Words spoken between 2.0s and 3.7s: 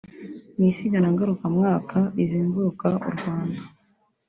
rizenguruka u Rwanda